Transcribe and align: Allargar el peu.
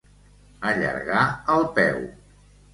Allargar 0.69 1.21
el 1.59 1.71
peu. 1.79 2.05